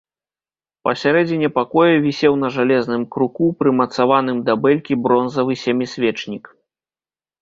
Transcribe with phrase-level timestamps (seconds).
[0.87, 6.43] Пасярэдзіне пакоя вісеў на жалезным круку, прымацаваным да бэлькі, бронзавы сямісвечнік.